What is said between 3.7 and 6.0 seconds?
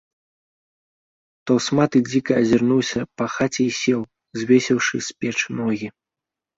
сеў, звесіўшы з печы ногі.